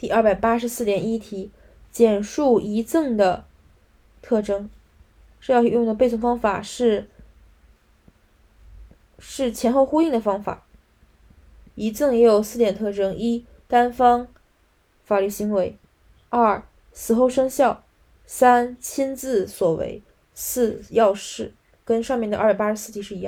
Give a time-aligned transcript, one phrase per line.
[0.00, 1.50] 第二百八十四点一题，
[1.92, 3.44] 简述遗赠的
[4.22, 4.70] 特征。
[5.42, 7.06] 这要用的背诵方法是
[9.18, 10.64] 是前后呼应的方法。
[11.74, 14.26] 遗赠也有四点特征：一、单方
[15.04, 15.76] 法律行为；
[16.30, 17.82] 二、死后生效；
[18.24, 20.00] 三、亲自所为；
[20.32, 21.52] 四、要事。
[21.84, 23.18] 跟上面的二百八十四题是一样。